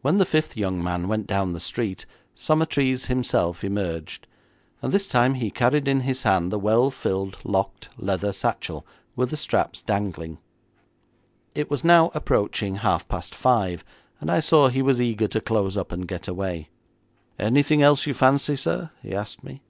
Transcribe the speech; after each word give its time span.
When 0.00 0.16
the 0.16 0.24
fifth 0.24 0.56
young 0.56 0.82
man 0.82 1.06
went 1.06 1.26
down 1.26 1.52
the 1.52 1.60
street 1.60 2.06
Summertrees 2.34 3.08
himself 3.08 3.62
emerged, 3.62 4.26
and 4.80 4.90
this 4.90 5.06
time 5.06 5.34
he 5.34 5.50
carried 5.50 5.86
in 5.86 6.00
his 6.00 6.22
hand 6.22 6.50
the 6.50 6.58
well 6.58 6.90
filled 6.90 7.36
locked 7.44 7.90
leather 7.98 8.32
satchel, 8.32 8.86
with 9.16 9.28
the 9.28 9.36
straps 9.36 9.82
dangling. 9.82 10.38
It 11.54 11.68
was 11.68 11.84
now 11.84 12.10
approaching 12.14 12.76
half 12.76 13.06
past 13.06 13.34
five, 13.34 13.84
and 14.18 14.30
I 14.30 14.40
saw 14.40 14.68
he 14.68 14.80
was 14.80 14.98
eager 14.98 15.28
to 15.28 15.42
close 15.42 15.76
up 15.76 15.92
and 15.92 16.08
get 16.08 16.26
away. 16.26 16.70
'Anything 17.38 17.82
else 17.82 18.06
you 18.06 18.14
fancy, 18.14 18.56
sir?' 18.56 18.90
he 19.02 19.14
asked 19.14 19.44
me. 19.44 19.60